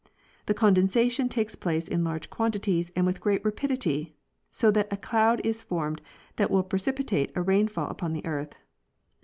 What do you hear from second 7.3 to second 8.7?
a rainfall upon the earth.